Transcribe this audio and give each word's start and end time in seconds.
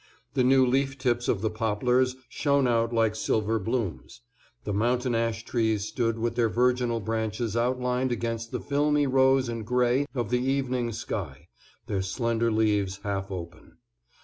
The 0.33 0.43
new 0.43 0.65
leaf 0.65 0.97
tips 0.97 1.27
of 1.27 1.41
the 1.41 1.51
poplars 1.51 2.15
shone 2.27 2.67
out 2.67 2.91
like 2.91 3.13
silver 3.13 3.59
blooms. 3.59 4.21
The 4.63 4.73
mountain 4.73 5.13
ash 5.13 5.43
trees 5.45 5.85
stood 5.85 6.17
with 6.17 6.33
their 6.33 6.49
virginal 6.49 6.99
branches 6.99 7.55
outlined 7.55 8.11
against 8.11 8.51
the 8.51 8.59
filmy 8.59 9.05
rose 9.05 9.47
and 9.47 9.63
gray 9.63 10.07
of 10.15 10.31
the 10.31 10.41
evening 10.41 10.91
sky, 10.91 11.49
their 11.85 12.01
slender 12.01 12.51
leaves 12.51 13.01
half 13.03 13.29
open. 13.29 13.77